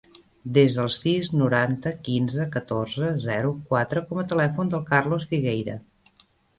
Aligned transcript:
Desa 0.53 0.79
el 0.83 0.89
sis, 0.95 1.29
noranta, 1.41 1.93
quinze, 2.09 2.49
catorze, 2.57 3.13
zero, 3.29 3.55
quatre 3.71 4.07
com 4.11 4.27
a 4.27 4.27
telèfon 4.35 4.77
del 4.77 4.87
Carlos 4.93 5.33
Figueira. 5.33 5.83